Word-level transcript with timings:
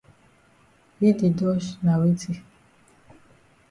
Yi 0.99 1.09
di 1.17 1.27
dodge 1.37 1.69
na 1.83 1.93
weti? 1.99 2.33